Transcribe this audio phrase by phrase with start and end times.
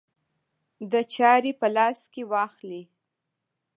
[0.91, 2.83] د چارې په لاس کې واخلي.